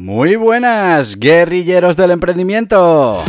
[0.00, 3.24] Muy buenas, guerrilleros del emprendimiento.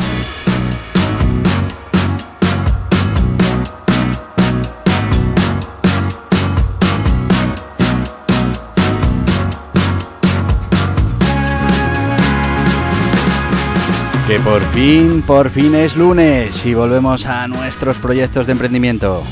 [14.28, 19.24] Que por fin, por fin es lunes y volvemos a nuestros proyectos de emprendimiento.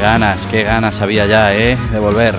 [0.00, 1.76] Ganas, qué ganas había ya, ¿eh?
[1.90, 2.34] De volver.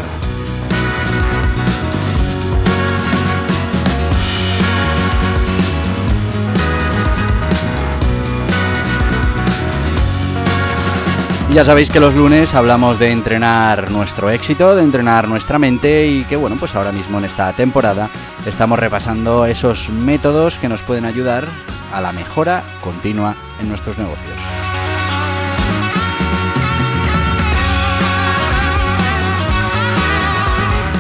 [11.53, 16.23] Ya sabéis que los lunes hablamos de entrenar nuestro éxito, de entrenar nuestra mente y
[16.23, 18.09] que bueno, pues ahora mismo en esta temporada
[18.45, 21.45] estamos repasando esos métodos que nos pueden ayudar
[21.91, 24.58] a la mejora continua en nuestros negocios.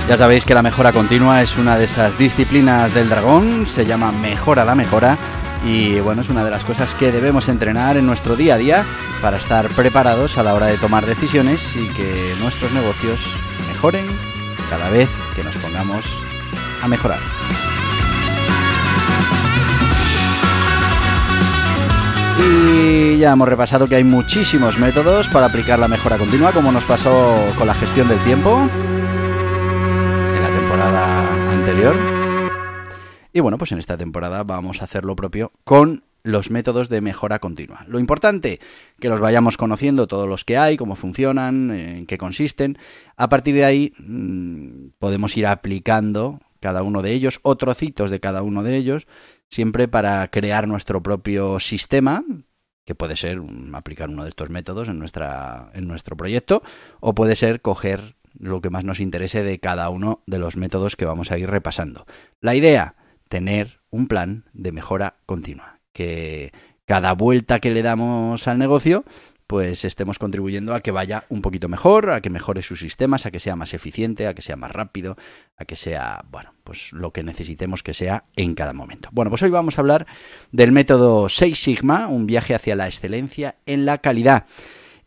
[0.09, 4.11] Ya sabéis que la mejora continua es una de esas disciplinas del dragón, se llama
[4.11, 5.19] mejora la mejora
[5.63, 8.85] y bueno, es una de las cosas que debemos entrenar en nuestro día a día
[9.21, 13.19] para estar preparados a la hora de tomar decisiones y que nuestros negocios
[13.67, 14.07] mejoren
[14.67, 16.03] cada vez que nos pongamos
[16.81, 17.19] a mejorar.
[22.39, 26.83] Y ya hemos repasado que hay muchísimos métodos para aplicar la mejora continua, como nos
[26.85, 28.67] pasó con la gestión del tiempo
[30.81, 31.95] anterior.
[33.33, 37.01] Y bueno, pues en esta temporada vamos a hacer lo propio con los métodos de
[37.01, 37.85] mejora continua.
[37.87, 38.59] Lo importante,
[38.99, 42.77] que los vayamos conociendo todos los que hay, cómo funcionan, en qué consisten.
[43.17, 48.19] A partir de ahí mmm, podemos ir aplicando cada uno de ellos o trocitos de
[48.19, 49.07] cada uno de ellos,
[49.47, 52.23] siempre para crear nuestro propio sistema,
[52.85, 53.41] que puede ser
[53.73, 56.63] aplicar uno de estos métodos en, nuestra, en nuestro proyecto,
[56.99, 60.95] o puede ser coger lo que más nos interese de cada uno de los métodos
[60.95, 62.05] que vamos a ir repasando.
[62.41, 62.95] La idea,
[63.27, 66.53] tener un plan de mejora continua que
[66.85, 69.03] cada vuelta que le damos al negocio,
[69.47, 73.31] pues estemos contribuyendo a que vaya un poquito mejor, a que mejore sus sistemas, a
[73.31, 75.17] que sea más eficiente, a que sea más rápido,
[75.57, 79.09] a que sea, bueno, pues lo que necesitemos que sea en cada momento.
[79.11, 80.05] Bueno, pues hoy vamos a hablar
[80.51, 84.45] del método 6 Sigma, un viaje hacia la excelencia en la calidad.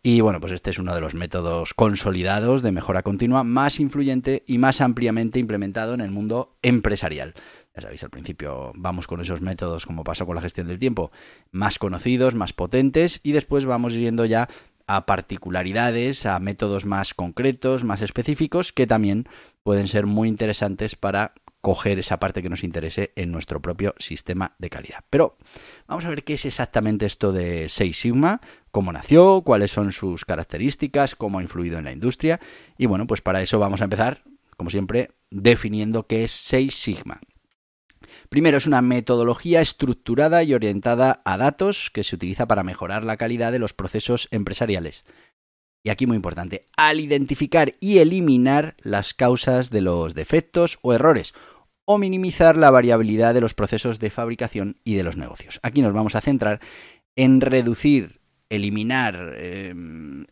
[0.05, 4.43] Y bueno, pues este es uno de los métodos consolidados de mejora continua más influyente
[4.49, 7.35] y más ampliamente implementado en el mundo empresarial.
[7.73, 11.13] Ya sabéis, al principio vamos con esos métodos, como pasó con la gestión del tiempo,
[11.53, 14.49] más conocidos, más potentes, y después vamos yendo ya
[14.89, 19.29] a particularidades, a métodos más concretos, más específicos, que también
[19.63, 24.55] pueden ser muy interesantes para coger esa parte que nos interese en nuestro propio sistema
[24.59, 25.05] de calidad.
[25.09, 25.39] Pero
[25.87, 28.41] vamos a ver qué es exactamente esto de Six Sigma,
[28.73, 32.41] cómo nació, cuáles son sus características, cómo ha influido en la industria.
[32.77, 34.25] Y bueno, pues para eso vamos a empezar,
[34.57, 37.21] como siempre, definiendo qué es Six Sigma.
[38.29, 43.17] Primero, es una metodología estructurada y orientada a datos que se utiliza para mejorar la
[43.17, 45.05] calidad de los procesos empresariales.
[45.85, 51.35] Y aquí muy importante, al identificar y eliminar las causas de los defectos o errores,
[51.85, 55.59] o minimizar la variabilidad de los procesos de fabricación y de los negocios.
[55.63, 56.61] Aquí nos vamos a centrar
[57.17, 59.75] en reducir, eliminar, eh,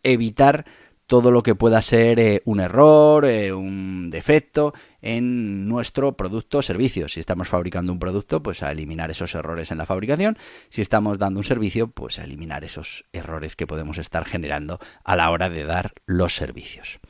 [0.03, 0.67] evitar
[1.11, 4.73] todo lo que pueda ser eh, un error, eh, un defecto
[5.03, 7.09] en nuestro producto o servicio.
[7.09, 10.39] Si estamos fabricando un producto, pues a eliminar esos errores en la fabricación.
[10.69, 15.17] Si estamos dando un servicio, pues a eliminar esos errores que podemos estar generando a
[15.17, 17.01] la hora de dar los servicios.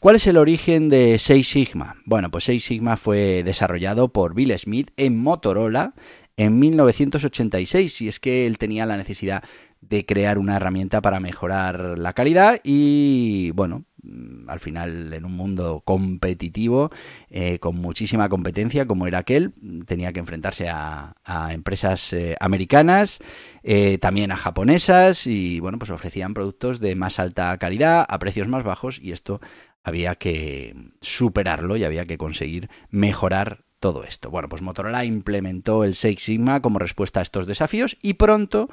[0.00, 1.96] ¿Cuál es el origen de Six Sigma?
[2.06, 5.92] Bueno, pues Six Sigma fue desarrollado por Bill Smith en Motorola
[6.38, 9.44] en 1986 y es que él tenía la necesidad
[9.82, 15.36] de crear una herramienta para mejorar la calidad y bueno, mm, al final en un
[15.36, 16.90] mundo competitivo,
[17.28, 19.52] eh, con muchísima competencia como era aquel,
[19.86, 21.14] tenía que enfrentarse a,
[21.50, 23.18] empresas eh, americanas,
[23.62, 28.48] eh, también a japonesas y bueno, pues ofrecían productos de más alta calidad a precios
[28.48, 29.40] más bajos y esto
[29.82, 34.30] había que superarlo y había que conseguir mejorar todo esto.
[34.30, 38.70] Bueno, pues Motorola implementó el Six Sigma como respuesta a estos desafíos y pronto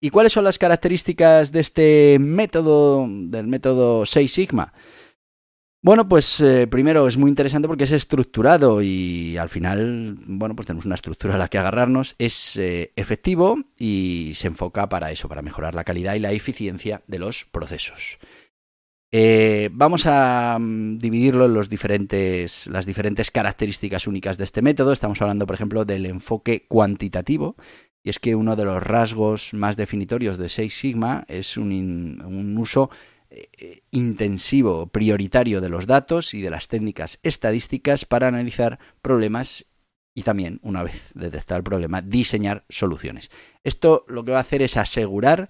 [0.00, 4.72] ¿Y cuáles son las características de este método, del método 6 Sigma?
[5.84, 10.66] Bueno, pues eh, primero es muy interesante porque es estructurado y al final, bueno, pues
[10.66, 12.14] tenemos una estructura a la que agarrarnos.
[12.20, 17.02] Es eh, efectivo y se enfoca para eso, para mejorar la calidad y la eficiencia
[17.08, 18.20] de los procesos.
[19.10, 24.92] Eh, vamos a mm, dividirlo en los diferentes, las diferentes características únicas de este método.
[24.92, 27.56] Estamos hablando, por ejemplo, del enfoque cuantitativo.
[28.04, 32.56] Y es que uno de los rasgos más definitorios de Six Sigma es un, un
[32.56, 32.88] uso
[33.34, 39.66] eh, intensivo, prioritario de los datos y de las técnicas estadísticas para analizar problemas
[40.14, 43.30] y también, una vez detectado el problema, diseñar soluciones.
[43.64, 45.48] Esto lo que va a hacer es asegurar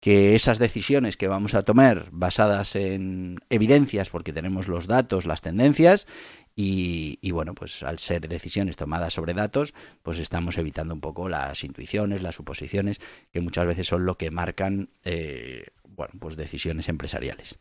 [0.00, 5.42] que esas decisiones que vamos a tomar basadas en evidencias, porque tenemos los datos, las
[5.42, 6.08] tendencias,
[6.54, 9.72] y, bueno, pues al ser decisiones tomadas sobre datos,
[10.02, 13.00] pues estamos evitando un poco las intuiciones, las suposiciones,
[13.32, 17.58] que muchas veces son lo que marcan eh, bueno, pues decisiones empresariales.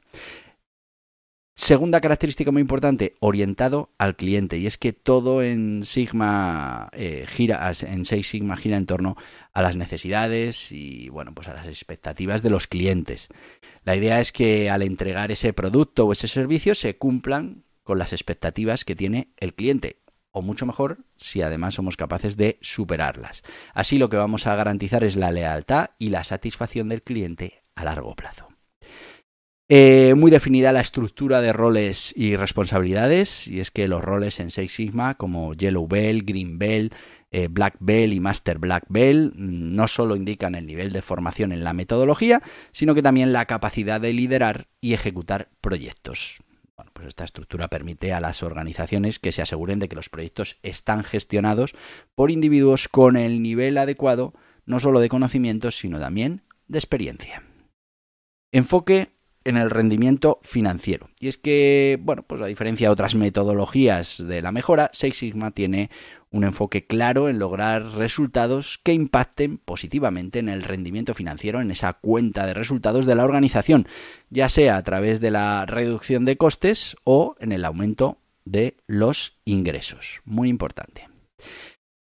[1.54, 4.58] Segunda característica muy importante, orientado al cliente.
[4.58, 9.16] Y es que todo en Sigma eh, gira, en Six Sigma gira en torno
[9.54, 13.28] a las necesidades y bueno, pues a las expectativas de los clientes.
[13.84, 18.14] La idea es que al entregar ese producto o ese servicio se cumplan con las
[18.14, 20.02] expectativas que tiene el cliente.
[20.32, 23.44] O mucho mejor si además somos capaces de superarlas.
[23.74, 27.86] Así lo que vamos a garantizar es la lealtad y la satisfacción del cliente a
[27.86, 28.48] largo plazo.
[29.74, 34.52] Eh, muy definida la estructura de roles y responsabilidades, y es que los roles en
[34.52, 36.92] Six Sigma, como Yellow Bell, Green Bell,
[37.32, 41.54] eh, Black Bell y Master Black Bell, mm, no solo indican el nivel de formación
[41.54, 42.42] en la metodología,
[42.74, 46.44] sino que también la capacidad de liderar y ejecutar proyectos.
[46.94, 51.04] Pues esta estructura permite a las organizaciones que se aseguren de que los proyectos están
[51.04, 51.74] gestionados
[52.16, 54.34] por individuos con el nivel adecuado,
[54.66, 57.44] no solo de conocimientos, sino también de experiencia.
[58.52, 59.10] Enfoque
[59.44, 61.10] en el rendimiento financiero.
[61.20, 65.52] Y es que, bueno, pues a diferencia de otras metodologías de la mejora, Six Sigma
[65.52, 65.90] tiene
[66.30, 71.94] un enfoque claro en lograr resultados que impacten positivamente en el rendimiento financiero, en esa
[71.94, 73.88] cuenta de resultados de la organización,
[74.30, 79.38] ya sea a través de la reducción de costes o en el aumento de los
[79.44, 80.22] ingresos.
[80.24, 81.10] Muy importante.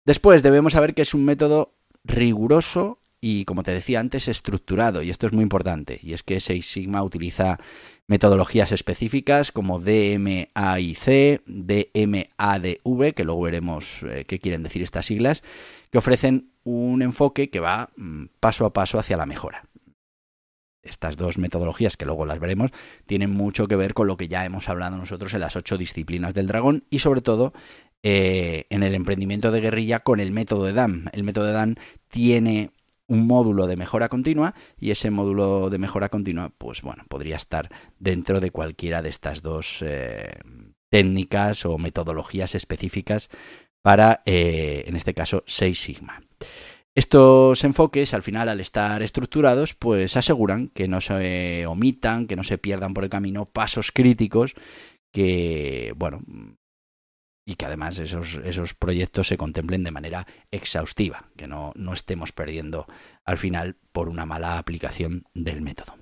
[0.04, 5.02] Después debemos saber que es un método riguroso y, como te decía antes, estructurado.
[5.02, 5.98] Y esto es muy importante.
[6.02, 7.58] Y es que Six Sigma utiliza
[8.06, 15.42] metodologías específicas como DMAIC, DMADV, que luego veremos eh, qué quieren decir estas siglas,
[15.90, 19.64] que ofrecen un enfoque que va mm, paso a paso hacia la mejora.
[20.82, 22.70] Estas dos metodologías, que luego las veremos,
[23.04, 26.34] tienen mucho que ver con lo que ya hemos hablado nosotros en las ocho disciplinas
[26.34, 27.52] del dragón y sobre todo
[28.02, 31.06] eh, en el emprendimiento de guerrilla con el método de DAM.
[31.12, 31.74] El método de DAM
[32.08, 32.70] tiene
[33.08, 37.70] un módulo de mejora continua y ese módulo de mejora continua, pues bueno, podría estar
[37.98, 40.38] dentro de cualquiera de estas dos eh,
[40.90, 43.30] técnicas o metodologías específicas
[43.82, 46.22] para, eh, en este caso, 6 Sigma.
[46.94, 52.42] Estos enfoques, al final, al estar estructurados, pues aseguran que no se omitan, que no
[52.42, 54.54] se pierdan por el camino pasos críticos
[55.12, 56.22] que, bueno,
[57.48, 62.30] y que además esos, esos proyectos se contemplen de manera exhaustiva, que no, no estemos
[62.30, 62.86] perdiendo
[63.24, 65.96] al final por una mala aplicación del método.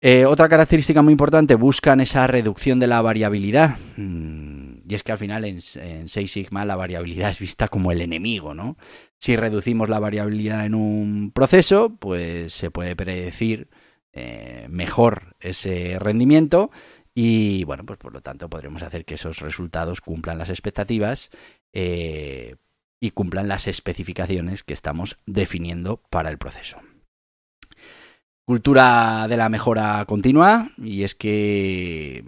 [0.00, 3.76] Eh, otra característica muy importante, buscan esa reducción de la variabilidad.
[3.96, 7.90] Mm, y es que al final en, en Six Sigma la variabilidad es vista como
[7.90, 8.76] el enemigo, ¿no?
[9.18, 13.68] Si reducimos la variabilidad en un proceso, pues se puede predecir
[14.16, 16.70] eh, mejor ese rendimiento
[17.14, 21.30] y bueno, pues por lo tanto podremos hacer que esos resultados cumplan las expectativas
[21.72, 22.56] eh,
[23.00, 26.78] y cumplan las especificaciones que estamos definiendo para el proceso.
[28.44, 32.24] Cultura de la mejora continua y es que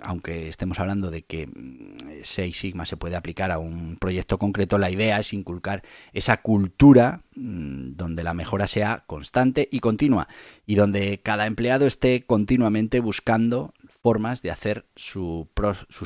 [0.00, 1.91] aunque estemos hablando de que mm,
[2.24, 7.22] Seis Sigma se puede aplicar a un proyecto concreto, la idea es inculcar esa cultura
[7.34, 10.28] mm, donde la mejora sea constante y continua
[10.66, 15.46] y donde cada empleado esté continuamente buscando formas de hacer sus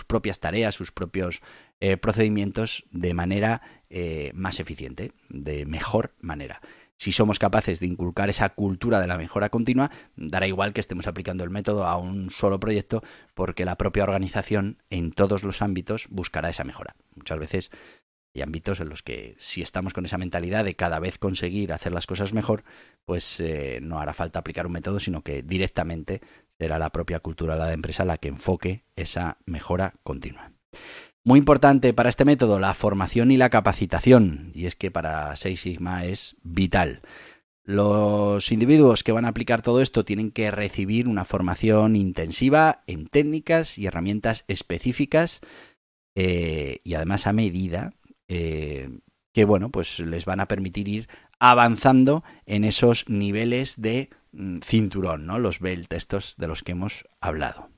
[0.06, 1.40] propias tareas, sus propios
[1.80, 6.60] eh, procedimientos de manera eh, más eficiente, de mejor manera
[6.98, 11.06] si somos capaces de inculcar esa cultura de la mejora continua, dará igual que estemos
[11.06, 13.02] aplicando el método a un solo proyecto,
[13.34, 16.96] porque la propia organización en todos los ámbitos buscará esa mejora.
[17.14, 17.70] Muchas veces
[18.34, 21.92] hay ámbitos en los que si estamos con esa mentalidad de cada vez conseguir hacer
[21.92, 22.64] las cosas mejor,
[23.04, 26.20] pues eh, no hará falta aplicar un método, sino que directamente
[26.58, 30.52] será la propia cultura de la empresa la que enfoque esa mejora continua.
[31.26, 35.62] Muy importante para este método la formación y la capacitación, y es que para Seis
[35.62, 37.00] Sigma es vital.
[37.64, 43.08] Los individuos que van a aplicar todo esto tienen que recibir una formación intensiva en
[43.08, 45.40] técnicas y herramientas específicas
[46.14, 47.92] eh, y además a medida
[48.28, 49.00] eh,
[49.34, 51.08] que bueno pues les van a permitir ir
[51.40, 55.40] avanzando en esos niveles de mm, cinturón, ¿no?
[55.40, 57.75] Los belt estos de los que hemos hablado.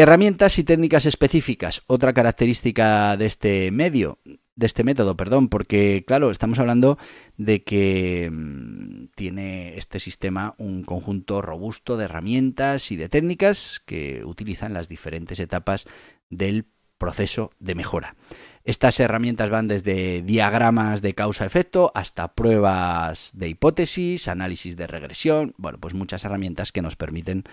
[0.00, 4.20] Herramientas y técnicas específicas, otra característica de este medio,
[4.54, 6.98] de este método, perdón, porque claro, estamos hablando
[7.36, 14.22] de que mm, tiene este sistema un conjunto robusto de herramientas y de técnicas que
[14.24, 15.84] utilizan las diferentes etapas
[16.30, 18.14] del proceso de mejora.
[18.62, 25.78] Estas herramientas van desde diagramas de causa-efecto hasta pruebas de hipótesis, análisis de regresión, bueno,
[25.78, 27.44] pues muchas herramientas que nos permiten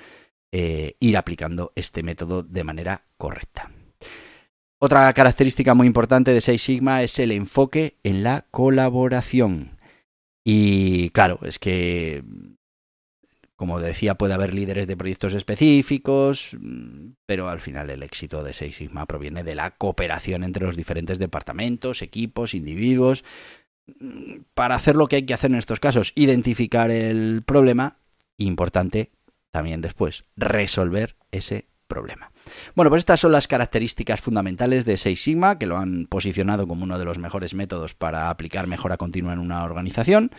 [0.51, 3.71] eh, ir aplicando este método de manera correcta.
[4.79, 9.79] Otra característica muy importante de Six Sigma es el enfoque en la colaboración.
[10.45, 12.23] Y claro, es que,
[13.55, 16.55] como decía, puede haber líderes de proyectos específicos,
[17.25, 21.19] pero al final el éxito de Six Sigma proviene de la cooperación entre los diferentes
[21.19, 23.23] departamentos, equipos, individuos.
[24.53, 27.97] Para hacer lo que hay que hacer en estos casos, identificar el problema,
[28.37, 29.14] importante
[29.55, 32.29] también después resolver ese problema.
[32.75, 36.83] Bueno, pues estas son las características fundamentales de Six Sigma, que lo han posicionado como
[36.83, 40.31] uno de los mejores métodos para aplicar mejora continua en una organización.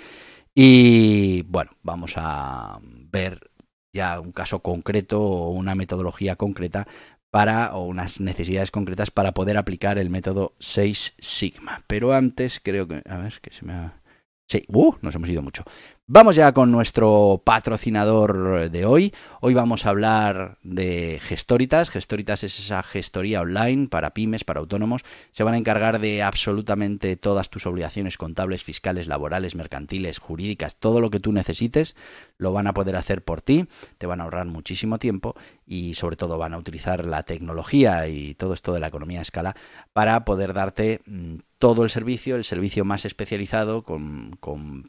[0.55, 3.51] Y bueno, vamos a ver
[3.91, 6.87] ya un caso concreto o una metodología concreta
[7.31, 11.85] para o unas necesidades concretas para poder aplicar el método 6 Sigma.
[11.87, 14.03] Pero antes creo que a ver que se me ha
[14.49, 15.65] Sí, uh, nos hemos ido mucho.
[16.09, 19.13] Vamos ya con nuestro patrocinador de hoy.
[19.41, 21.91] Hoy vamos a hablar de Gestoritas.
[21.91, 25.03] Gestoritas es esa gestoría online para pymes, para autónomos.
[25.33, 31.01] Se van a encargar de absolutamente todas tus obligaciones contables, fiscales, laborales, mercantiles, jurídicas, todo
[31.01, 31.97] lo que tú necesites,
[32.39, 33.67] lo van a poder hacer por ti.
[33.99, 35.35] Te van a ahorrar muchísimo tiempo
[35.67, 39.23] y sobre todo van a utilizar la tecnología y todo esto de la economía a
[39.23, 39.57] escala
[39.93, 44.39] para poder darte mm, todo el servicio, el servicio más especializado, con,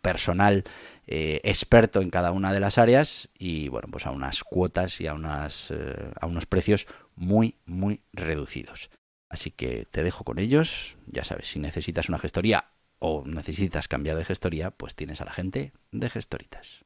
[0.04, 0.64] personal
[1.08, 5.08] eh, experto en cada una de las áreas y bueno, pues a unas cuotas y
[5.08, 8.92] a, unas, eh, a unos precios muy, muy reducidos.
[9.28, 10.98] Así que te dejo con ellos.
[11.08, 12.66] Ya sabes, si necesitas una gestoría
[13.00, 16.86] o necesitas cambiar de gestoría, pues tienes a la gente de gestoritas.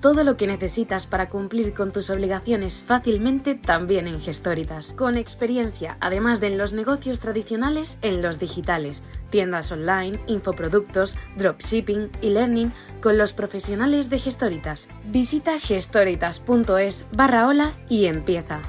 [0.00, 4.92] todo lo que necesitas para cumplir con tus obligaciones fácilmente también en Gestoritas.
[4.92, 12.10] Con experiencia, además de en los negocios tradicionales, en los digitales, tiendas online, infoproductos, dropshipping
[12.20, 14.88] y learning con los profesionales de Gestoritas.
[15.04, 18.60] Visita gestoritas.es barra hola y empieza.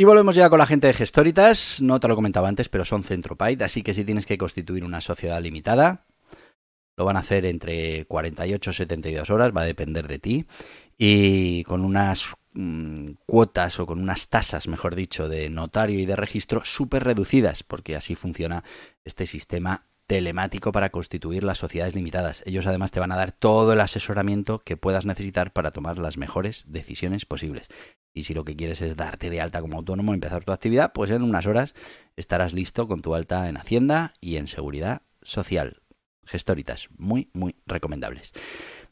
[0.00, 1.82] Y volvemos ya con la gente de Gestoritas.
[1.82, 5.00] No te lo comentaba antes, pero son Centropaid, así que si tienes que constituir una
[5.00, 6.06] sociedad limitada,
[6.98, 10.46] lo van a hacer entre 48 y 72 horas, va a depender de ti.
[10.98, 16.16] Y con unas mm, cuotas o con unas tasas, mejor dicho, de notario y de
[16.16, 18.64] registro súper reducidas, porque así funciona
[19.04, 22.42] este sistema telemático para constituir las sociedades limitadas.
[22.46, 26.16] Ellos además te van a dar todo el asesoramiento que puedas necesitar para tomar las
[26.16, 27.68] mejores decisiones posibles.
[28.12, 31.12] Y si lo que quieres es darte de alta como autónomo, empezar tu actividad, pues
[31.12, 31.74] en unas horas
[32.16, 35.82] estarás listo con tu alta en Hacienda y en Seguridad Social.
[36.28, 38.32] Gestoritas, muy, muy recomendables.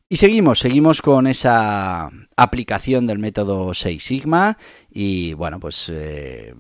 [0.09, 4.57] Y seguimos, seguimos con esa aplicación del método 6 Sigma
[4.88, 6.55] y bueno, pues eh,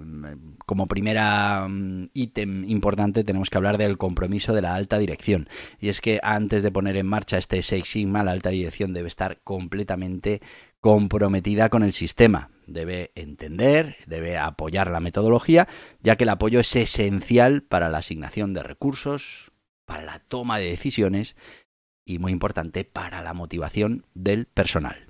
[0.66, 5.48] como primera mm, ítem importante tenemos que hablar del compromiso de la alta dirección.
[5.80, 9.06] Y es que antes de poner en marcha este 6 Sigma, la alta dirección debe
[9.06, 10.42] estar completamente
[10.80, 12.50] comprometida con el sistema.
[12.66, 15.68] Debe entender, debe apoyar la metodología,
[16.02, 19.52] ya que el apoyo es esencial para la asignación de recursos,
[19.86, 21.36] para la toma de decisiones
[22.04, 25.06] y muy importante para la motivación del personal.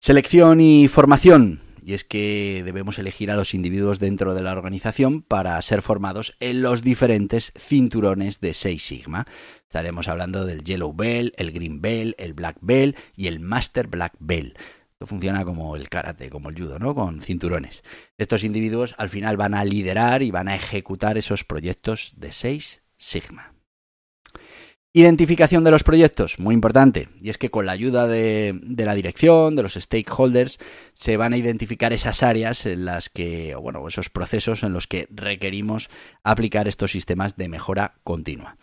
[0.00, 1.62] Selección y formación.
[1.84, 6.36] Y es que debemos elegir a los individuos dentro de la organización para ser formados
[6.40, 9.26] en los diferentes cinturones de 6 Sigma.
[9.62, 14.14] Estaremos hablando del Yellow Bell, el Green Bell, el Black Bell y el Master Black
[14.18, 14.54] Bell.
[14.92, 16.94] Esto funciona como el karate, como el judo, ¿no?
[16.94, 17.84] Con cinturones.
[18.18, 22.82] Estos individuos al final van a liderar y van a ejecutar esos proyectos de 6
[22.96, 23.56] Sigma.
[24.92, 29.54] Identificación de los proyectos, muy importante, y es que con la ayuda de, la dirección,
[29.54, 30.58] de los stakeholders,
[30.94, 35.06] se van a identificar esas áreas en las que, bueno, esos procesos en los que
[35.10, 35.90] requerimos
[36.24, 38.56] aplicar estos sistemas de mejora continua.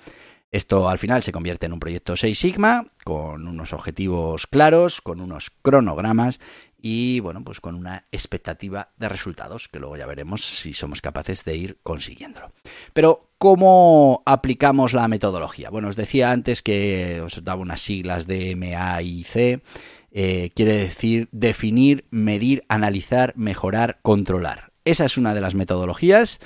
[0.54, 5.20] Esto al final se convierte en un proyecto 6 Sigma, con unos objetivos claros, con
[5.20, 6.40] unos cronogramas
[6.80, 11.44] y bueno, pues con una expectativa de resultados, que luego ya veremos si somos capaces
[11.44, 12.52] de ir consiguiéndolo.
[12.94, 15.72] Pero, ¿cómo aplicamos la metodología?
[15.72, 19.64] Bueno, os decía antes que os daba unas siglas de M, A y C.
[20.12, 24.72] Eh, quiere decir definir, medir, analizar, mejorar, controlar.
[24.86, 26.40] Esa es una de las metodologías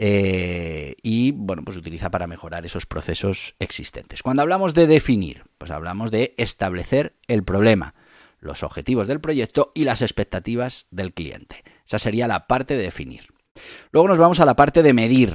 [0.00, 4.22] eh, y bueno, pues utiliza para mejorar esos procesos existentes.
[4.22, 7.94] Cuando hablamos de definir, pues hablamos de establecer el problema
[8.40, 11.64] los objetivos del proyecto y las expectativas del cliente.
[11.84, 13.26] Esa sería la parte de definir.
[13.90, 15.34] Luego nos vamos a la parte de medir.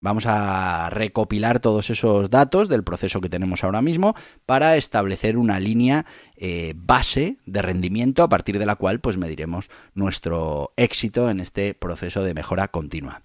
[0.00, 5.60] Vamos a recopilar todos esos datos del proceso que tenemos ahora mismo para establecer una
[5.60, 11.38] línea eh, base de rendimiento a partir de la cual pues mediremos nuestro éxito en
[11.38, 13.22] este proceso de mejora continua.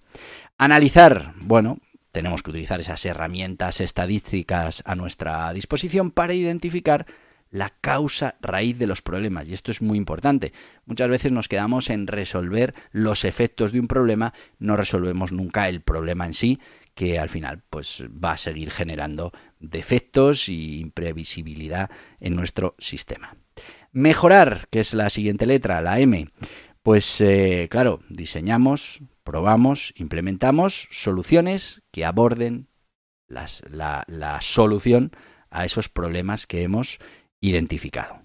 [0.60, 1.78] Analizar, bueno,
[2.10, 7.06] tenemos que utilizar esas herramientas estadísticas a nuestra disposición para identificar
[7.48, 9.48] la causa raíz de los problemas.
[9.48, 10.52] Y esto es muy importante.
[10.84, 15.80] Muchas veces nos quedamos en resolver los efectos de un problema, no resolvemos nunca el
[15.80, 16.58] problema en sí,
[16.96, 23.36] que al final pues va a seguir generando defectos y imprevisibilidad en nuestro sistema.
[23.92, 26.28] Mejorar, que es la siguiente letra, la M.
[26.82, 32.68] Pues eh, claro, diseñamos, probamos, implementamos soluciones que aborden
[33.28, 33.46] la,
[34.06, 35.12] la solución
[35.50, 36.98] a esos problemas que hemos
[37.42, 38.22] identificado.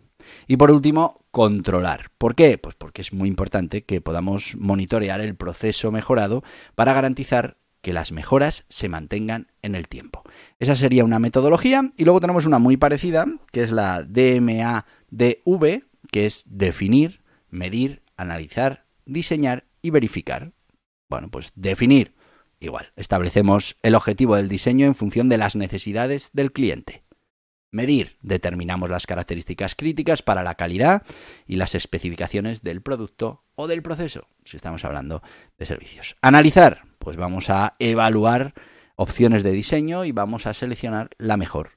[0.47, 2.09] Y por último, controlar.
[2.17, 2.57] ¿Por qué?
[2.57, 6.41] Pues porque es muy importante que podamos monitorear el proceso mejorado
[6.73, 10.23] para garantizar que las mejoras se mantengan en el tiempo.
[10.59, 16.25] Esa sería una metodología y luego tenemos una muy parecida, que es la DMADV, que
[16.25, 20.52] es definir, medir, analizar, diseñar y verificar.
[21.13, 22.15] Bueno, pues definir,
[22.59, 27.03] igual, establecemos el objetivo del diseño en función de las necesidades del cliente.
[27.69, 28.17] Medir.
[28.23, 31.03] Determinamos las características críticas para la calidad
[31.45, 35.21] y las especificaciones del producto o del proceso, si estamos hablando
[35.59, 36.15] de servicios.
[36.23, 36.81] Analizar.
[36.97, 38.55] Pues vamos a evaluar
[38.95, 41.73] opciones de diseño y vamos a seleccionar la mejor.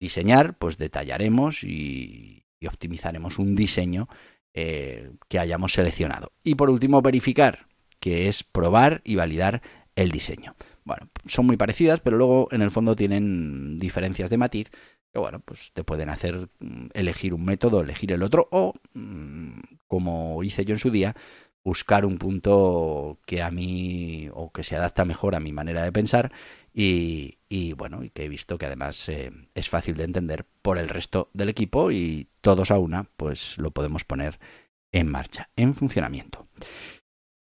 [0.00, 4.08] Diseñar, pues detallaremos y, optimizaremos un diseño
[4.52, 6.32] eh, que hayamos seleccionado.
[6.42, 7.68] Y por último, verificar,
[8.00, 9.62] que es probar y validar
[9.96, 10.54] el diseño.
[10.84, 14.70] Bueno, son muy parecidas, pero luego en el fondo tienen diferencias de matiz
[15.14, 19.60] que bueno, pues te pueden hacer mm, elegir un método, elegir el otro, o mm,
[19.86, 21.14] como hice yo en su día,
[21.62, 25.92] buscar un punto que a mí o que se adapta mejor a mi manera de
[25.92, 26.32] pensar
[26.74, 27.38] y,
[27.76, 31.30] bueno, y que he visto que además eh, es fácil de entender por el resto
[31.32, 34.40] del equipo y todos a una, pues lo podemos poner
[34.90, 36.48] en marcha, en funcionamiento.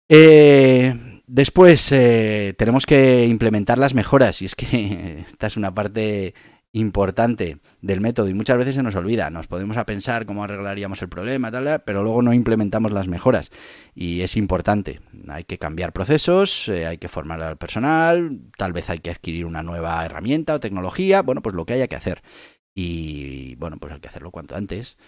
[0.09, 6.35] Eh, después eh, tenemos que implementar las mejoras y es que esta es una parte
[6.73, 11.01] importante del método y muchas veces se nos olvida, nos podemos a pensar cómo arreglaríamos
[11.01, 13.51] el problema, tal, pero luego no implementamos las mejoras
[13.95, 18.91] y es importante, hay que cambiar procesos, eh, hay que formar al personal, tal vez
[18.91, 22.23] hay que adquirir una nueva herramienta o tecnología, bueno, pues lo que haya que hacer.
[22.75, 24.99] Y bueno, pues hay que hacerlo cuanto antes.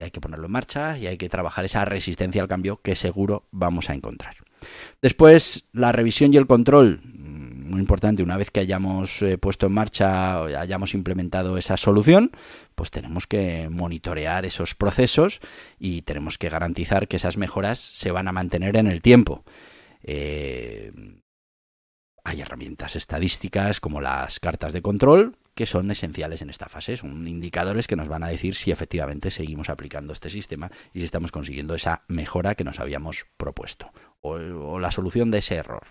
[0.00, 3.46] Hay que ponerlo en marcha y hay que trabajar esa resistencia al cambio que seguro
[3.50, 4.36] vamos a encontrar.
[5.00, 7.00] Después, la revisión y el control
[7.66, 12.32] muy importante, una vez que hayamos eh, puesto en marcha, hayamos implementado esa solución,
[12.74, 15.40] pues tenemos que monitorear esos procesos
[15.78, 19.44] y tenemos que garantizar que esas mejoras se van a mantener en el tiempo.
[20.02, 20.92] Eh,
[22.24, 26.98] hay herramientas estadísticas como las cartas de control que son esenciales en esta fase.
[26.98, 31.06] Son indicadores que nos van a decir si efectivamente seguimos aplicando este sistema y si
[31.06, 33.90] estamos consiguiendo esa mejora que nos habíamos propuesto
[34.20, 35.84] o, la solución de ese error.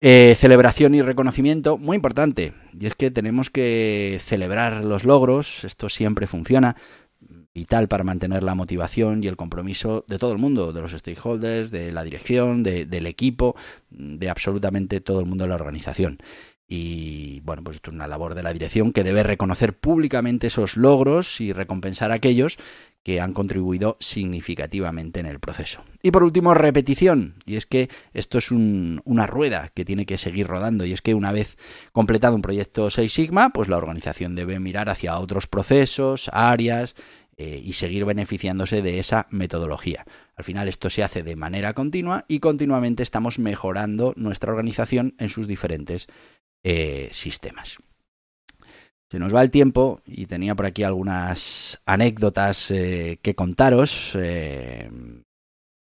[0.00, 2.52] Eh, celebración y reconocimiento, muy importante.
[2.78, 6.74] Y es que tenemos que celebrar los logros, esto siempre funciona,
[7.54, 11.70] vital para mantener la motivación y el compromiso de todo el mundo, de los stakeholders,
[11.70, 13.54] de la dirección, del equipo,
[13.90, 16.18] de absolutamente todo el mundo de la organización.
[16.74, 20.78] Y bueno, pues esto es una labor de la dirección que debe reconocer públicamente esos
[20.78, 22.56] logros y recompensar a aquellos
[23.02, 25.84] que han contribuido significativamente en el proceso.
[26.02, 27.34] Y por último, repetición.
[27.44, 30.86] Y es que esto es una rueda que tiene que seguir rodando.
[30.86, 31.58] Y es que una vez
[31.92, 36.94] completado un proyecto 6 Sigma, pues la organización debe mirar hacia otros procesos, áreas
[37.36, 40.06] eh, y seguir beneficiándose de esa metodología.
[40.36, 45.28] Al final esto se hace de manera continua y continuamente estamos mejorando nuestra organización en
[45.28, 46.08] sus diferentes
[46.62, 47.78] eh, sistemas.
[49.10, 54.12] Se nos va el tiempo y tenía por aquí algunas anécdotas eh, que contaros.
[54.14, 54.90] Eh,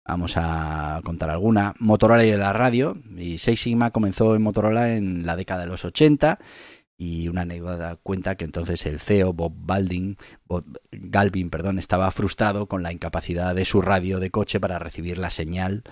[0.07, 1.75] vamos a contar alguna.
[1.79, 2.97] Motorola y la radio.
[3.19, 6.39] Y Six Sigma comenzó en Motorola en la década de los 80
[7.03, 12.67] y una anécdota cuenta que entonces el CEO Bob Balding, Bob Galvin, perdón, estaba frustrado
[12.67, 15.83] con la incapacidad de su radio de coche para recibir la señal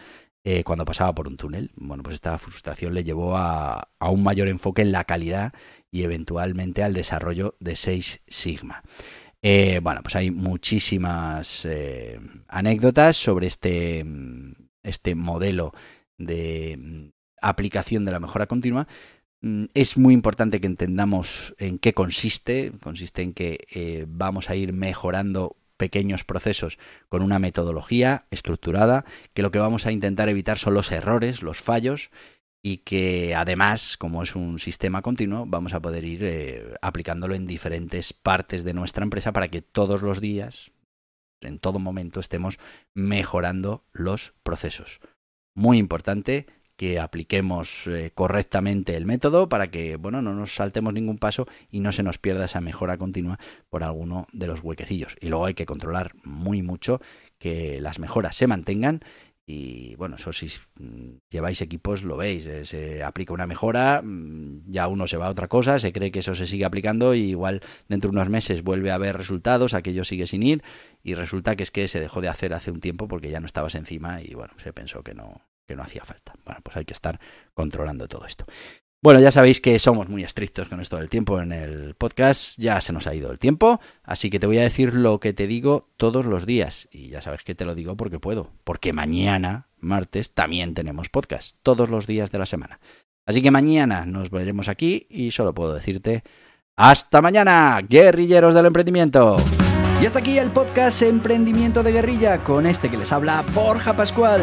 [0.42, 1.70] eh, cuando pasaba por un túnel.
[1.76, 5.52] Bueno, pues esta frustración le llevó a, un mayor enfoque en la calidad
[5.90, 8.82] y eventualmente al desarrollo de 6 Sigma.
[9.42, 14.04] Eh, bueno, pues hay muchísimas eh, anécdotas sobre este,
[14.82, 15.72] este modelo
[16.16, 17.08] de mm,
[17.42, 18.88] aplicación de la mejora continua.
[19.42, 22.72] Mm, es muy importante que entendamos en qué consiste.
[22.82, 29.50] Consiste en que vamos a ir mejorando pequeños procesos con una metodología estructurada, que lo
[29.50, 32.10] que vamos a intentar evitar son los errores, los fallos
[32.62, 37.46] y que además, como es un sistema continuo, vamos a poder ir eh, aplicándolo en
[37.46, 40.70] diferentes partes de nuestra empresa para que todos los días,
[41.40, 42.58] en todo momento, estemos
[42.92, 45.00] mejorando los procesos.
[45.54, 46.46] Muy importante
[46.80, 51.80] que apliquemos eh, correctamente el método para que bueno no nos saltemos ningún paso y
[51.80, 53.38] no se nos pierda esa mejora continua
[53.68, 55.14] por alguno de los huequecillos.
[55.20, 57.02] Y luego hay que controlar muy mucho
[57.36, 59.02] que las mejoras se mantengan
[59.44, 60.48] y bueno, eso si
[61.28, 65.30] lleváis equipos lo veis, eh, se aplica una mejora, mm, ya uno se va a
[65.30, 68.62] otra cosa, se cree que eso se sigue aplicando y igual dentro de unos meses
[68.62, 70.62] vuelve a haber resultados, aquello sigue sin ir
[71.02, 73.46] y resulta que es que se dejó de hacer hace un tiempo porque ya no
[73.46, 76.34] estabas encima y bueno, se pensó que no, que no hacía falta.
[76.44, 77.20] Bueno, pues hay que estar
[77.54, 78.44] controlando todo esto.
[79.02, 82.80] Bueno, ya sabéis que somos muy estrictos con esto del tiempo en el podcast, ya
[82.80, 85.46] se nos ha ido el tiempo, así que te voy a decir lo que te
[85.46, 86.88] digo todos los días.
[86.90, 91.56] Y ya sabes que te lo digo porque puedo, porque mañana, martes, también tenemos podcast,
[91.62, 92.80] todos los días de la semana.
[93.24, 96.24] Así que mañana nos veremos aquí y solo puedo decirte,
[96.76, 99.38] hasta mañana, guerrilleros del emprendimiento.
[100.02, 104.42] Y hasta aquí el podcast Emprendimiento de Guerrilla con este que les habla Borja Pascual.